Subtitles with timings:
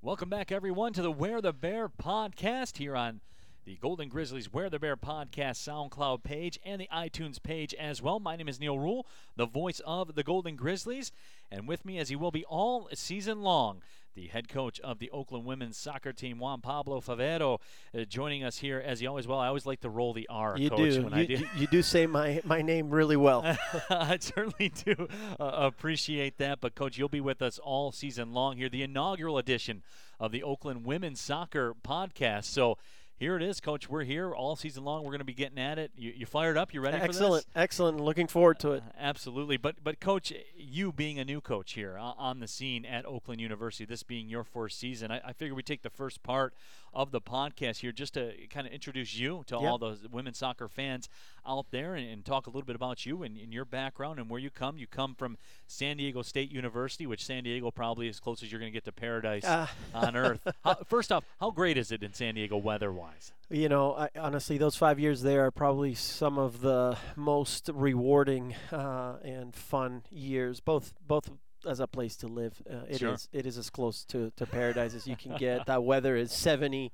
[0.00, 3.20] Welcome back, everyone, to the Where the Bear podcast here on
[3.68, 8.18] the Golden Grizzlies Where the Bear podcast SoundCloud page and the iTunes page as well.
[8.18, 9.06] My name is Neil Rule,
[9.36, 11.12] the voice of the Golden Grizzlies,
[11.50, 13.82] and with me, as he will be all season long,
[14.14, 17.58] the head coach of the Oakland women's soccer team, Juan Pablo Favero,
[17.94, 19.38] uh, joining us here as he always well.
[19.38, 21.02] I always like to roll the R, You coach, do.
[21.02, 21.46] when You, I do.
[21.58, 23.42] you do say my, my name really well.
[23.90, 25.08] I certainly do
[25.38, 26.62] uh, appreciate that.
[26.62, 29.82] But, Coach, you'll be with us all season long here, the inaugural edition
[30.18, 32.44] of the Oakland Women's Soccer Podcast.
[32.44, 32.78] So,
[33.18, 33.88] here it is, Coach.
[33.88, 35.02] We're here all season long.
[35.02, 35.90] We're going to be getting at it.
[35.96, 36.72] You, you fired up?
[36.72, 37.62] You ready excellent, for this?
[37.62, 38.00] excellent.
[38.00, 38.82] Looking forward to it.
[38.86, 42.84] Uh, Absolutely, but but coach, you being a new coach here uh, on the scene
[42.84, 46.22] at Oakland University, this being your first season, I, I figure we take the first
[46.22, 46.54] part
[46.94, 49.68] of the podcast here just to kind of introduce you to Yeah.
[49.68, 51.08] all those women's soccer fans
[51.46, 54.30] out there and, and talk a little bit about you and, and your background and
[54.30, 54.78] where you come.
[54.78, 58.58] You come from San Diego State University, which San Diego probably as close as you're
[58.60, 60.40] going to get to paradise Uh, on earth.
[60.64, 63.07] How, first off, how great is it in San Diego weather-wise?
[63.50, 68.54] You know, I, honestly, those five years there are probably some of the most rewarding
[68.70, 71.30] uh, and fun years, both both
[71.66, 72.60] as a place to live.
[72.70, 73.16] Uh, it is Sure.
[73.32, 75.66] it is as close to, to paradise as you can get.
[75.66, 76.92] that weather is 70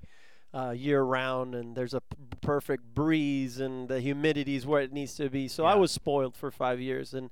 [0.55, 4.93] uh, year round, and there's a p- perfect breeze, and the humidity is where it
[4.93, 5.49] needs to be.
[5.49, 7.31] So I was spoiled for five years, and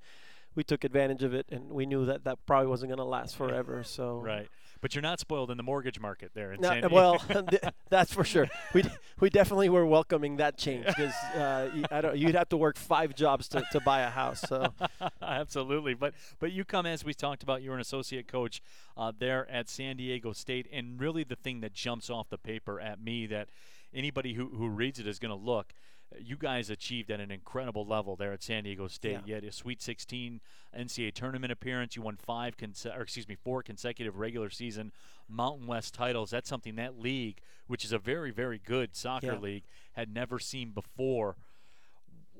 [0.56, 3.36] we took advantage of it, and we knew that that probably wasn't going to last
[3.36, 3.84] forever.
[3.84, 4.48] So Right.
[4.82, 6.94] But you're not spoiled in the mortgage market there in No, San Diego.
[6.94, 7.22] well,
[7.88, 8.48] that's for sure.
[8.74, 8.82] We
[9.20, 13.14] we definitely were welcoming that change because uh, I don't, you'd have to work five
[13.14, 14.40] jobs to, to buy a house.
[14.40, 14.74] So
[15.22, 17.62] Absolutely, but but you come as we talked about.
[17.62, 18.60] You're an associate coach
[18.96, 22.80] uh, there at San Diego State, and really the thing that jumps off the paper
[22.80, 23.48] at me that
[23.94, 25.72] anybody who who reads it is going to look.
[26.20, 29.12] You guys achieved at an incredible level there at San Diego State.
[29.12, 29.20] Yeah.
[29.26, 30.40] You had a Sweet 16
[30.76, 31.96] NCAA tournament appearance.
[31.96, 34.92] You won five, conse- or excuse me, four consecutive regular season
[35.28, 36.30] Mountain West titles.
[36.30, 39.38] That's something that league, which is a very, very good soccer Yeah.
[39.38, 41.36] league, had never seen before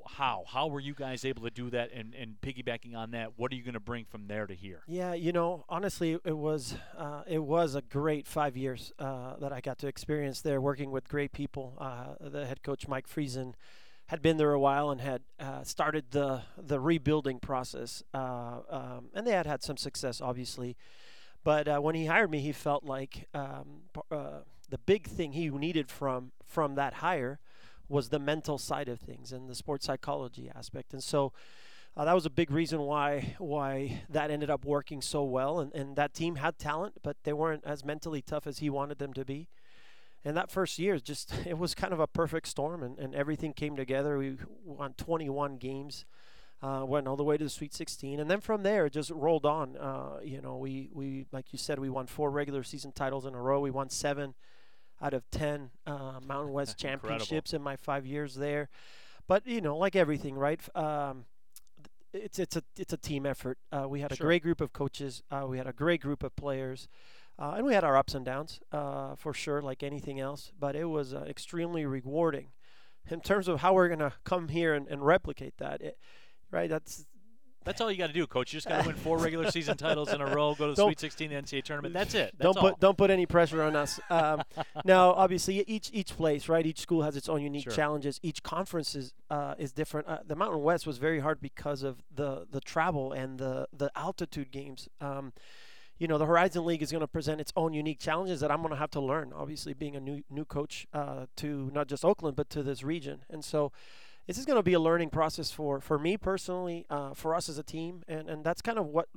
[0.07, 3.52] how how were you guys able to do that and and piggybacking on that what
[3.52, 6.74] are you going to bring from there to here yeah, you know, honestly, it was
[6.96, 10.90] uh, it was a great five years uh, that I got to experience there, working
[10.90, 11.77] with great people.
[11.79, 13.55] Uh, the head coach Mike Friesen
[14.07, 19.08] had been there a while and had uh, started the the rebuilding process, uh, um,
[19.14, 20.77] and they had had some success, obviously.
[21.45, 25.90] But uh, when he hired me, he felt like um, the big thing he needed
[25.90, 27.40] from from that hire
[27.89, 30.93] was the mental side of things and the sports psychology aspect.
[30.93, 31.33] And so
[31.97, 35.61] uh, that was a big reason why why that ended up working so well.
[35.61, 38.98] And, and that team had talent, but they weren't as mentally tough as he wanted
[38.98, 39.48] them to be.
[40.25, 43.53] And that first year, just it was kind of a perfect storm, and, and everything
[43.53, 44.17] came together.
[44.19, 46.05] We won 21 games,
[46.63, 49.11] uh, went all the way to the Sweet 16, and then from there it just
[49.11, 49.77] rolled on.
[49.77, 53.35] Uh, you know, we we like you said, we won four regular season titles in
[53.35, 53.61] a row.
[53.61, 54.35] We won seven
[55.02, 58.68] out of 10 uh, Mountain West championships in my five years there.
[59.27, 60.61] But you know, like everything, right?
[60.77, 61.27] Um,
[62.13, 63.58] it's it's a it's a team effort.
[63.70, 65.23] Uh, we had a great group of coaches.
[65.30, 66.89] Uh, we had a great group of players.
[67.39, 70.52] Uh, and we had our ups and downs, uh, for sure, like anything else.
[70.58, 72.48] But it was uh, extremely rewarding,
[73.11, 75.80] in terms of how we're gonna come here and, and replicate that.
[75.80, 75.98] It,
[76.51, 76.69] right?
[76.69, 77.07] That's
[77.64, 79.77] that's all you got to do coach you just got to win four regular season
[79.77, 82.34] titles in a row go to the Don't- sweet 16 the ncaa tournament that's it
[82.39, 84.00] don't that's put don't put any pressure on us.
[84.11, 84.42] Um,
[84.84, 86.64] now, obviously, each each place, right?
[86.67, 87.72] Each school has its own unique Sure.
[87.72, 88.18] challenges.
[88.22, 90.08] Each conference is uh, is different.
[90.08, 93.90] Uh, the Mountain West was very hard because of the the travel and the the
[93.96, 94.89] altitude games.
[95.01, 95.33] Um,
[95.98, 98.58] you know, the Horizon League is going to present its own unique challenges that I'm
[98.58, 99.33] going to have to learn.
[99.34, 103.24] Obviously, being a new new coach uh, to not just Oakland but to this region,
[103.30, 103.70] and so
[104.27, 107.48] this is going to be a learning process for for me personally, uh, for us
[107.48, 109.08] as a team, and and that's kind of what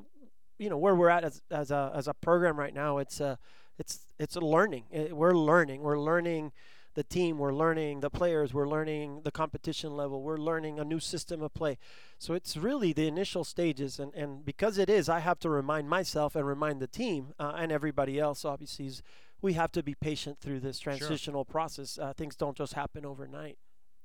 [0.58, 2.98] you know where we're at as as a as a program right now.
[2.98, 3.38] It's a
[3.78, 4.86] it's it's a learning.
[4.92, 5.82] Eh, We're learning.
[5.82, 6.52] We're learning
[6.96, 7.38] the team.
[7.38, 8.54] We're learning the players.
[8.54, 10.22] We're learning the competition level.
[10.22, 11.78] We're learning a new system of play.
[12.18, 15.90] So it's really the initial stages, and and because it is, I have to remind
[15.90, 18.46] myself and remind the team uh, and everybody else.
[18.46, 19.04] Obviously, is
[19.42, 22.00] we have to be patient through this transitional process.
[22.00, 23.58] Uh, things don't just happen overnight.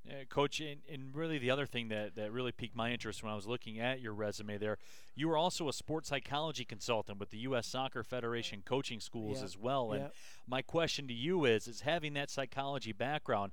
[0.08, 3.30] Uh, Coach, and, and really the other thing that, that really piqued my interest when
[3.30, 4.78] I was looking at your resume there,
[5.14, 7.66] you were also a sports psychology consultant with the U.S.
[7.66, 9.92] Soccer Federation coaching schools as well.
[9.92, 10.10] And
[10.48, 13.52] my question to you is, is having that psychology background,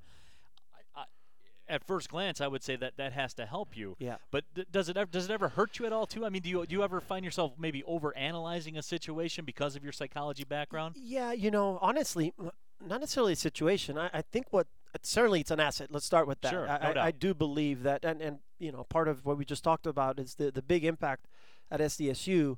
[0.96, 1.04] I, I,
[1.68, 3.96] at first glance, I would say that that has to help you.
[3.98, 4.16] Yeah.
[4.30, 6.24] But d- does it ever, does it ever hurt you at all too?
[6.24, 9.76] I mean, do you do you ever find yourself maybe over analyzing a situation because
[9.76, 10.96] of your psychology background?
[10.98, 12.32] Yeah, you know, honestly,
[12.84, 13.98] not necessarily a situation.
[13.98, 14.66] I, I think what
[15.02, 15.88] certainly it's an asset.
[15.90, 16.50] Let's start with that.
[16.50, 17.06] Sure, I, no I.
[17.06, 20.18] I do believe that, and and you know, part of what we just talked about
[20.18, 21.26] is the the big impact
[21.70, 22.56] at SDSU.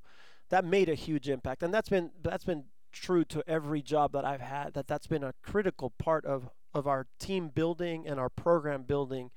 [0.51, 4.25] That made a huge impact, and that's been that's been true to every job that
[4.25, 8.29] I've had that that's been a critical part of of our team building and our
[8.29, 9.31] program building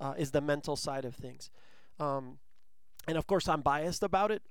[0.00, 1.50] uh, is the mental side of things.
[1.98, 2.38] Um,
[3.06, 4.42] and of course, I'm biased about it,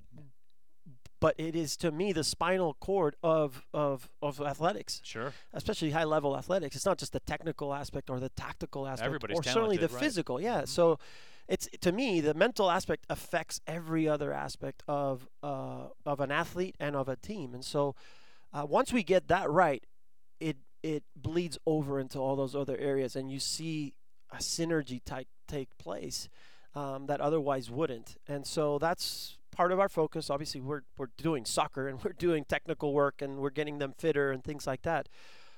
[1.19, 5.33] but it is to me the spinal cord of of of athletics, Sure.
[5.53, 6.75] especially high level athletics.
[6.75, 9.99] It's not just the technical aspect or the tactical aspect, Everybody's or certainly the right.
[9.99, 10.39] physical.
[10.41, 10.61] Yeah.
[10.61, 10.67] Mhm.
[10.67, 10.99] So
[11.47, 16.75] it's to me the mental aspect affects every other aspect of uh, of an athlete
[16.79, 17.53] and of a team.
[17.53, 17.95] And so
[18.53, 19.83] uh, once we get that right,
[20.39, 23.93] it it bleeds over into all those other areas, and you see
[24.31, 26.29] a synergy type take place
[26.75, 28.17] um, that otherwise wouldn't.
[28.27, 30.29] And so that's part of our focus.
[30.29, 34.31] Obviously, we're we're doing soccer and we're doing technical work and we're getting them fitter
[34.31, 35.09] and things like that.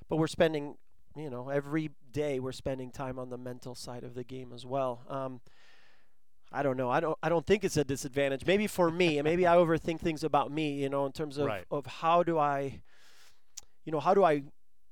[0.08, 0.76] But we're spending,
[1.16, 4.66] you know, every day we're spending time on the mental side of the game as
[4.66, 5.04] well.
[5.08, 5.42] Um,
[6.52, 6.90] I don't know.
[6.90, 7.18] I don't.
[7.22, 8.44] I don't think it's a disadvantage.
[8.46, 10.82] Maybe for me, and maybe I overthink things about me.
[10.82, 11.66] You know, in terms of Right.
[11.70, 12.82] of how do I,
[13.86, 14.44] you know, how do I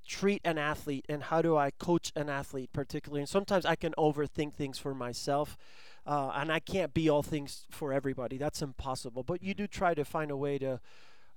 [0.07, 3.21] treat an athlete and how do I coach an athlete particularly.
[3.21, 5.57] And sometimes I can overthink things for myself,
[6.05, 8.37] uh, and I can't be all things for everybody.
[8.37, 9.23] That's impossible.
[9.23, 10.79] But you do try to find a way to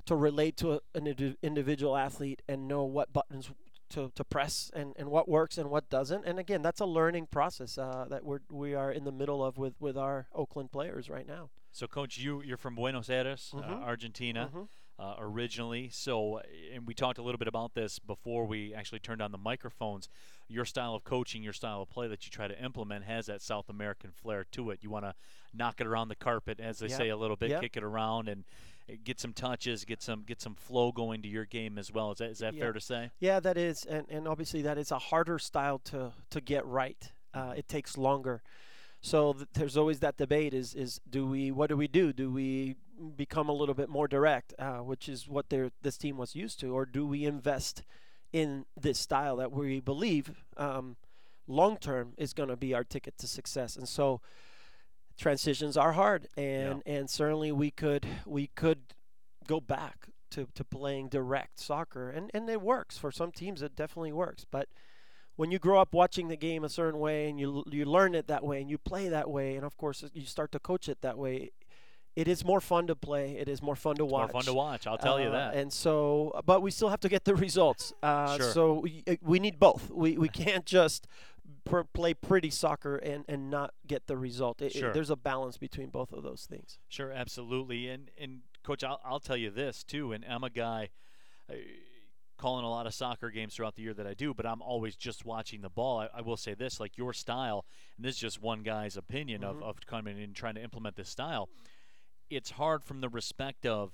[0.06, 3.50] to relate to a, an indi- individual athlete and know what buttons
[3.90, 6.25] to, to press and, and what works and what doesn't.
[6.25, 9.58] And again, that's a learning process uh, that we're we are in the middle of
[9.58, 11.50] with, with our Oakland players right now.
[11.73, 13.82] So, coach, you you're from Buenos Aires, uh, Mhm.
[13.82, 14.50] Argentina.
[14.55, 14.69] Mhm.
[15.00, 15.88] Uh, originally.
[15.91, 16.41] So,
[16.75, 20.08] and we talked a little bit about this before we actually turned on the microphones.
[20.49, 23.41] Your style of coaching, your style of play that you try to implement has that
[23.41, 24.81] South American flair to it.
[24.82, 25.14] You want to
[25.55, 26.99] knock it around the carpet, as they Yep.
[26.99, 27.61] say, a little bit, Yep.
[27.62, 28.44] kick it around, and
[28.88, 32.11] uh, get some touches, get some get some flow going to your game as well.
[32.12, 32.61] Is that is that Yeah.
[32.64, 33.11] fair to say?
[33.20, 37.12] Yeah, that is, and, and obviously that is a harder style to to get right.
[37.32, 38.43] Uh, it takes longer.
[39.00, 42.12] So th- there's always that debate: is is do we what do we do?
[42.12, 42.75] Do we
[43.17, 46.75] become a little bit more direct, uh, which is what this team was used to,
[46.75, 47.82] or do we invest
[48.32, 50.97] in this style that we believe um,
[51.47, 53.76] long term is going to be our ticket to success?
[53.76, 54.20] And so
[55.19, 58.94] transitions are hard, and and certainly we could we could
[59.47, 62.97] go back to, to playing direct soccer and, and it works.
[62.97, 64.47] For some teams it definitely works.
[64.49, 64.69] But
[65.37, 68.26] when you grow up watching the game a certain way and you you learn it
[68.29, 71.00] that way and you play that way and of course you start to coach it
[71.00, 71.50] that way
[72.17, 74.53] it is more fun to play it is more fun to It's more fun to
[74.55, 74.87] watch.
[74.87, 75.55] I'll tell you Uh, that.
[75.55, 78.51] and so but we still have to get the results uh, Sure.
[78.53, 81.07] so we, uh, we need both we, we can't just
[81.65, 84.93] pr- play pretty soccer and, and not get the result It- it- Sure.
[84.93, 87.89] there's a balance between both of those things Sure, absolutely.
[87.89, 90.12] And and coach, I'll I'll tell you this too.
[90.12, 90.91] And I'm a guy
[91.49, 91.55] uh,
[92.37, 94.97] calling a lot of soccer games throughout the year that I do, but I'm always
[94.97, 95.99] just watching the ball.
[96.01, 97.65] I, I will say this, like your style,
[97.97, 99.51] and this is just one guy's opinion Mhm.
[99.51, 101.49] of of coming in and trying to implement this style.
[102.31, 103.93] It's hard from the respect of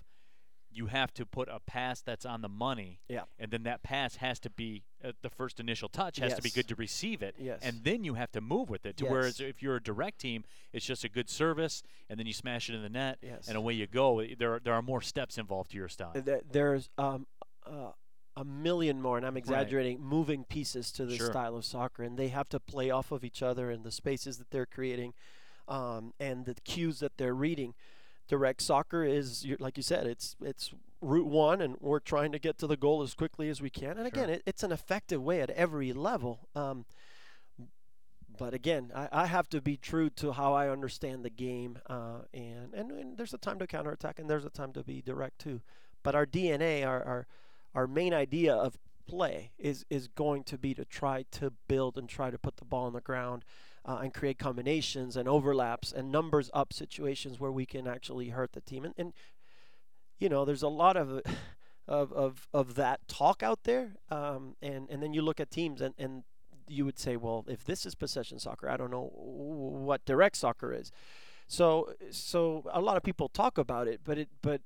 [0.71, 3.23] you have to put a pass that's on the money, Yeah.
[3.39, 6.51] and then that pass has to be uh, the first initial touch has to be
[6.51, 7.61] good to receive it, Yes.
[7.63, 8.99] and then you have to move with it.
[8.99, 9.11] To Yes.
[9.11, 10.45] whereas if you're a direct team,
[10.75, 13.49] it's just a good service, and then you smash it in the net, Yes.
[13.49, 14.23] and away you go.
[14.23, 16.13] There are, there are more steps involved to your style.
[16.13, 17.27] Th- there's um,
[17.65, 17.93] uh,
[18.37, 21.31] a million more, and I'm exaggerating, moving pieces to the Sure.
[21.31, 24.37] style of soccer, and they have to play off of each other and the spaces
[24.37, 25.15] that they're creating,
[25.69, 27.75] um, and the cues that they're reading.
[28.29, 32.59] Direct soccer is, like you said, it's it's route one, and we're trying to get
[32.59, 33.91] to the goal as quickly as we can.
[33.99, 34.07] And Sure.
[34.07, 36.49] again, it, it's an effective way at every level.
[36.55, 36.87] Um,
[38.39, 42.19] but again, I, I have to be true to how I understand the game, uh,
[42.35, 45.39] and, and and there's a time to counterattack, and there's a time to be direct
[45.39, 45.61] too.
[46.03, 47.27] But our DNA, our our,
[47.75, 52.09] our main idea of play is is going to be to try to build and
[52.09, 53.45] try to put the ball on the ground,
[53.87, 58.53] uh, and create combinations and overlaps and numbers up situations where we can actually hurt
[58.53, 58.85] the team.
[58.85, 59.13] And, and
[60.19, 61.23] you know, there's a lot of
[61.89, 65.81] of of, of that talk out there, um, and and then you look at teams
[65.81, 66.25] and and
[66.69, 70.73] you would say, well, if this is possession soccer, I don't know what direct soccer
[70.73, 70.91] is.
[71.47, 74.63] So so a lot of people talk about it, but it but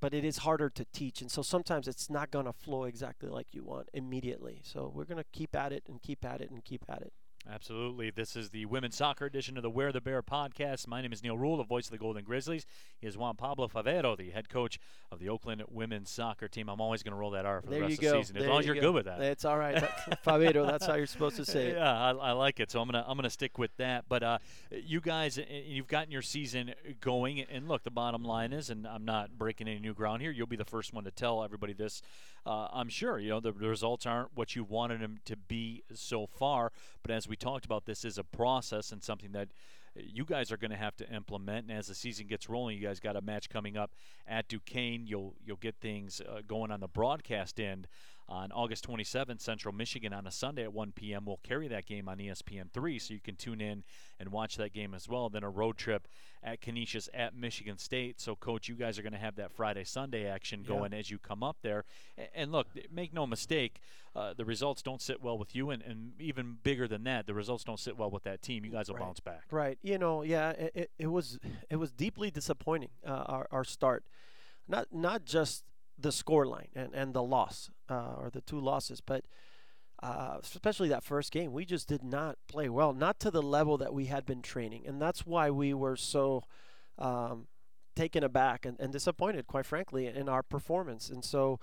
[0.00, 3.48] but it is harder to teach, and so sometimes it's not gonna flow exactly like
[3.52, 4.60] you want immediately.
[4.62, 7.12] So we're gonna keep at it and keep at it and keep at it.
[7.48, 8.10] Absolutely.
[8.10, 10.88] This is the women's soccer edition of the Wear the Bear podcast.
[10.88, 12.66] My name is Neil Rule, the voice of the Golden Grizzlies.
[12.98, 14.80] He is Juan Pablo Favero, the head coach
[15.12, 16.68] of the Oakland women's soccer team.
[16.68, 18.42] I'm always going to roll that R for there the rest of the season, as
[18.42, 18.88] There long as you you're go.
[18.88, 19.20] good with that.
[19.22, 19.76] It's all right.
[20.26, 21.76] Fabito, that's how you're supposed to say it.
[21.76, 22.72] Yeah, I, I like it.
[22.72, 24.06] So I'm gonna I'm gonna stick with that.
[24.08, 24.38] But uh,
[24.72, 28.88] you guys, uh, you've gotten your season going, and look, the bottom line is, and
[28.88, 30.32] I'm not breaking any new ground here.
[30.32, 32.02] You'll be the first one to tell everybody this.
[32.46, 36.26] Uh, I'm sure you know the, results aren't what you wanted them to be so
[36.26, 36.70] far.
[37.02, 39.48] But as we talked about, this is a process and something that
[39.96, 41.68] you guys are going to have to implement.
[41.68, 43.90] And as the season gets rolling, you guys got a match coming up
[44.28, 45.06] at Duquesne.
[45.06, 47.88] You'll you'll get things uh, going on the broadcast end
[48.28, 51.24] on August 27th, Central Michigan on a Sunday at 1 p.m.
[51.24, 53.84] We'll carry that game on ESPN3, so you can tune in
[54.18, 55.28] and watch that game as well.
[55.28, 56.08] Then a road trip
[56.42, 58.20] at Canisius at Michigan State.
[58.20, 60.98] So, Coach, you guys are going to have that Friday Sunday action going yeah.
[60.98, 61.84] as you come up there.
[62.34, 63.80] And look, make no mistake,
[64.16, 67.34] uh, the results don't sit well with you, and, and even bigger than that, the
[67.34, 68.64] results don't sit well with that team.
[68.64, 69.04] You guys will right.
[69.04, 69.44] bounce back.
[69.50, 69.78] Right.
[69.82, 71.38] You know, yeah, it, it was
[71.70, 74.04] it was deeply disappointing uh, our our start,
[74.66, 75.64] not not just
[75.98, 79.24] the score line and, and the loss uh, or the two losses, but
[80.02, 83.78] uh, especially that first game, we just did not play well, not to the level
[83.78, 86.42] that we had been training, and that's why we were so
[86.98, 87.46] um,
[87.94, 91.08] taken aback and, and, disappointed, quite frankly, in our performance.
[91.08, 91.60] And so,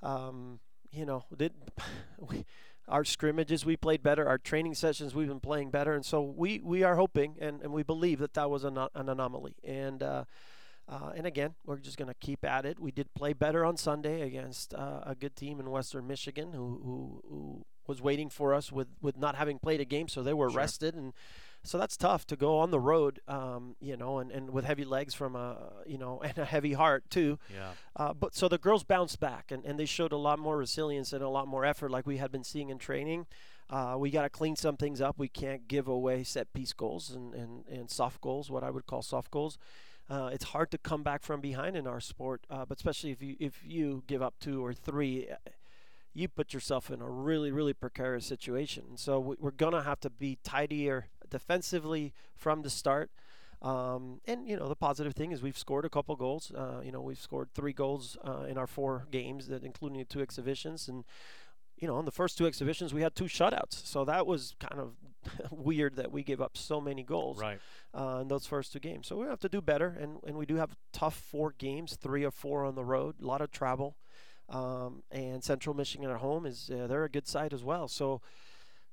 [0.00, 0.60] um,
[0.92, 1.52] you know, did
[2.18, 2.44] we,
[2.86, 6.60] our scrimmages we played better, our training sessions we've been playing better, and so we
[6.62, 10.02] we are hoping and, and we believe that that was an, an anomaly and.
[10.02, 10.24] Uh,
[10.88, 12.78] uh, and again, we're just going to keep at it.
[12.78, 16.80] We did play better on Sunday against uh, a good team in Western Michigan who,
[16.84, 20.32] who, who, was waiting for us with, with not having played a game, so they
[20.32, 20.58] were sure.
[20.58, 20.94] rested.
[20.94, 21.12] And
[21.64, 24.84] so that's tough to go on the road, um, you know, and, and with heavy
[24.84, 27.40] legs from a, you know, and a heavy heart too.
[27.52, 27.70] Yeah.
[27.96, 31.12] Uh, but so the girls bounced back and, and they showed a lot more resilience
[31.12, 33.26] and a lot more effort like we had been seeing in training.
[33.68, 35.18] Uh, we got to clean some things up.
[35.18, 38.86] We can't give away set piece goals and, and, and soft goals, what I would
[38.86, 39.58] call soft goals.
[40.12, 43.22] Uh, it's hard to come back from behind in our sport, uh, but especially if
[43.22, 45.50] you if you give up two or three, uh,
[46.12, 48.84] you put yourself in a really really precarious situation.
[48.96, 53.10] So we're gonna have to be tidier defensively from the start.
[53.62, 56.52] Um, and you know the positive thing is we've scored a couple goals.
[56.54, 60.04] Uh, you know we've scored three goals uh, in our four games, that including the
[60.04, 61.04] two exhibitions, and
[61.82, 63.84] you know, in the first two exhibitions, we had two shutouts.
[63.84, 64.92] So that was kind of
[65.50, 67.58] weird that we gave up so many goals right.
[67.92, 69.08] uh, in those first two games.
[69.08, 72.24] So we have to do better, and, and we do have tough four games, three
[72.24, 73.96] or four on the road, a lot of travel.
[74.48, 77.88] Um, and Central Michigan at home is uh, they're a good side as well.
[77.88, 78.20] So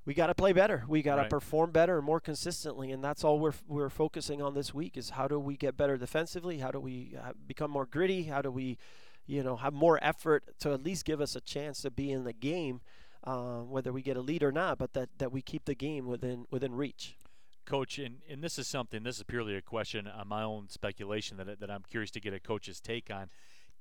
[0.04, 0.82] we got to play better.
[0.88, 1.30] We got to right.
[1.30, 4.96] perform better and more consistently, and that's all we're we're focusing on this week.
[4.96, 6.58] Is how do we get better defensively?
[6.58, 8.24] How do we uh, become more gritty?
[8.24, 8.78] How do we
[9.30, 12.24] you know, have more effort to at least give us a chance to be in
[12.24, 12.80] the game,
[13.22, 16.06] uh, whether we get a lead or not, but that, that we keep the game
[16.06, 17.16] within within reach.
[17.64, 21.36] Coach, and, and this is something, this is purely a question on my own speculation
[21.36, 23.30] that, that I'm curious to get a coach's take on.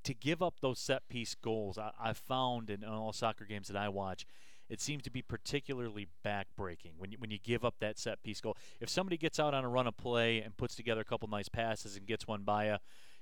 [0.04, 3.78] To give up those set piece goals, I, I found in all soccer games that
[3.78, 4.28] I watch,
[4.70, 8.40] it seems to be particularly backbreaking when you, when you give up that set piece
[8.40, 8.56] goal.
[8.80, 11.50] If somebody gets out on a run of play and puts together a couple nice
[11.50, 12.78] passes and gets one by you,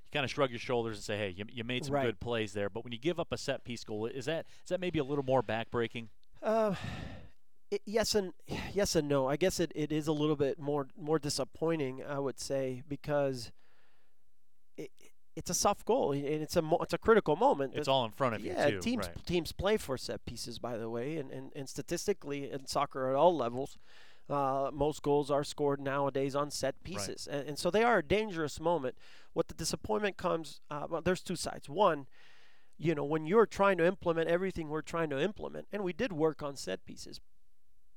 [0.07, 2.05] you kind of shrug your shoulders and say, "Hey, you, you made some right.
[2.05, 4.69] good plays there." But when you give up a set piece goal, is that is
[4.69, 6.07] that maybe a little more backbreaking?
[6.41, 6.75] Uh,
[7.71, 8.33] it, yes and
[8.73, 9.27] yes and no.
[9.27, 12.03] I guess it, it is a little bit more more disappointing.
[12.07, 13.51] I would say because
[14.77, 14.91] it,
[15.35, 17.73] it's a soft goal and it's a mo- it's a critical moment.
[17.75, 18.53] It's all in front of you.
[18.53, 19.25] Yeah, teams right.
[19.25, 23.15] teams play for set pieces, by the way, and, and, and statistically in soccer at
[23.15, 23.77] all levels,
[24.29, 27.39] uh, most goals are scored nowadays on set pieces, right.
[27.39, 28.95] and, and, so they are a dangerous moment.
[29.33, 31.69] What the disappointment comes, uh, well, there's two sides.
[31.69, 32.07] One,
[32.77, 36.11] you know, when you're trying to implement everything we're trying to implement, and we did
[36.11, 37.21] work on set pieces,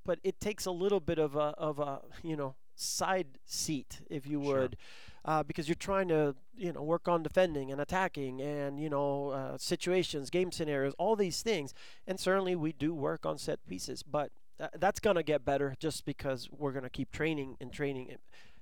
[0.07, 4.27] but it takes a little bit of a of a you know side seat, if
[4.27, 4.77] you would.
[4.79, 4.87] Sure.
[5.23, 9.29] Uh, because you're trying to you know work on defending and attacking and you know
[9.29, 11.75] uh, situations game scenarios all these things
[12.07, 14.33] and certainly we do work on set pieces but
[14.79, 18.17] that's going to get better just because we're going to keep training and training.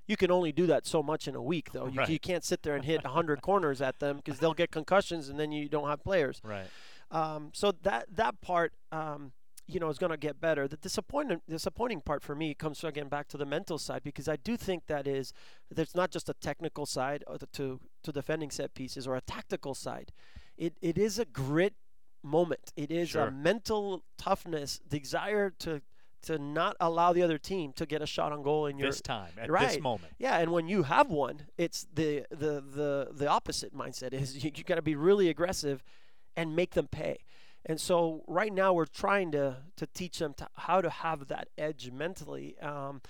[0.07, 1.87] You can only do that so much in a week, though.
[1.87, 2.09] You, right.
[2.09, 5.39] you can't sit there and hit 100 corners at them because they'll get concussions and
[5.39, 6.41] then you don't have players.
[6.43, 6.67] Right.
[7.11, 9.31] Um, so that that part, um,
[9.67, 10.67] you know, is going to get better.
[10.67, 14.35] The disappointing disappointing part for me comes again back to the mental side because I
[14.35, 15.33] do think that is
[15.71, 20.11] there's not just a technical side to to defending set pieces or a tactical side.
[20.57, 21.73] It it is a grit
[22.23, 22.71] moment.
[22.75, 23.27] It is sure.
[23.27, 25.81] a mental toughness, desire to
[26.21, 29.01] to not allow the other team to get a shot on goal in your this
[29.01, 29.69] time at right.
[29.69, 30.13] this moment.
[30.17, 34.51] Yeah, and when you have one, it's the the the the opposite mindset is you,
[34.53, 35.83] you got to be really aggressive
[36.35, 37.19] and make them pay.
[37.65, 41.49] And so right now we're trying to to teach them to how to have that
[41.57, 42.57] edge mentally.
[42.59, 43.01] Um,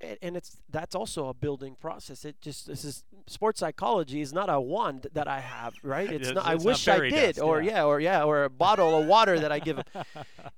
[0.00, 2.24] and it's that's also a building process.
[2.24, 6.10] It just this is sports psychology is not a wand that I have, right?
[6.10, 6.46] It's, it's not.
[6.46, 7.70] I it's wish not I did, dust, or yeah.
[7.70, 9.78] yeah, or yeah, or a bottle of water that I give.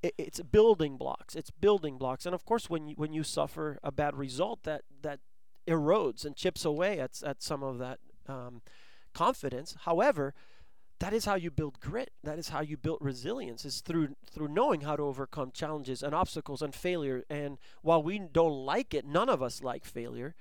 [0.03, 1.35] it, it's building blocks.
[1.35, 4.83] It's building blocks, and of course, when you, when you suffer a bad result, that
[5.03, 5.21] that
[5.67, 8.63] erodes and chips away at at some of that um,
[9.15, 9.77] confidence.
[9.85, 10.35] However,
[11.01, 14.49] that is how you build grit that is how you build resilience is through through
[14.49, 19.05] knowing how to overcome challenges and obstacles and failure and while we don't like it
[19.05, 20.35] none of us like failure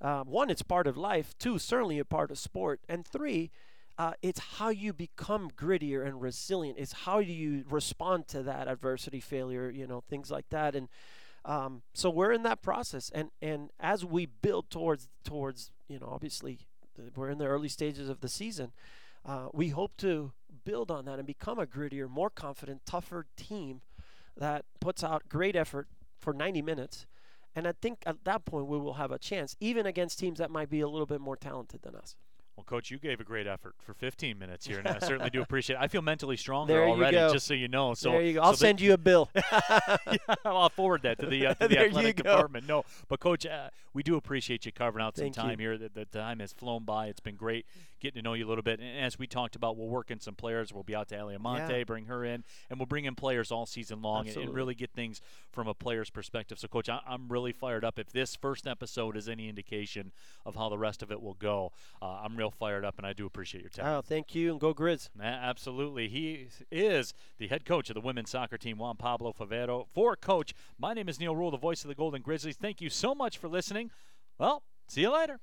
[0.00, 1.34] um, one, it's part of life.
[1.38, 2.80] Two, certainly a part of sport.
[2.88, 3.50] And three,
[3.98, 6.78] uh, it's how you become grittier and resilient.
[6.78, 10.76] It's how do you respond to that adversity, failure, you know, things like that.
[10.76, 10.88] And
[11.44, 13.10] um, so we're in that process.
[13.12, 16.60] And and as we build towards towards you know, obviously
[17.16, 18.72] we're in the early stages of the season.
[19.24, 20.32] Uh, we hope to
[20.64, 23.80] build on that and become a grittier, more confident, tougher team
[24.36, 27.06] that puts out great effort for 90 minutes.
[27.54, 30.50] And I think at that point we will have a chance, even against teams that
[30.50, 32.16] might be a little bit more talented than us.
[32.58, 35.40] Well, Coach, you gave a great effort for 15 minutes here, and I certainly do
[35.42, 35.80] appreciate it.
[35.80, 37.32] I feel mentally stronger There you already, go.
[37.32, 37.94] just so you know.
[37.94, 38.40] So there you go.
[38.40, 39.30] I'll so the- send you a bill.
[39.36, 42.66] yeah, I'll forward that to the, uh, to the athletic department.
[42.66, 45.42] No, but Coach, uh, we do appreciate you carving out some Thank you.
[45.44, 45.78] time here.
[45.78, 47.06] The, the time has flown by.
[47.06, 47.64] It's been great
[48.00, 48.78] getting to know you a little bit.
[48.78, 50.72] And as we talked about, we'll work in some players.
[50.72, 51.84] We'll be out to Aliamonte, Yeah.
[51.84, 54.90] bring her in, and we'll bring in players all season long and, and really get
[54.92, 56.58] things from a player's perspective.
[56.60, 57.98] So, Coach, I, I'm really fired up.
[57.98, 60.12] If this first episode is any indication
[60.46, 63.12] of how the rest of it will go, uh, I'm real fired up, and I
[63.12, 63.86] do appreciate your time.
[63.86, 65.08] oh, thank you, and go Grizz.
[65.20, 66.08] Absolutely.
[66.08, 69.86] He is the head coach of the women's soccer team, Juan Pablo Favero.
[69.92, 72.56] For Coach, my name is Neil Rule, the voice of the Golden Grizzlies.
[72.56, 73.90] Thank you so much for listening.
[74.38, 75.40] Well, see you later.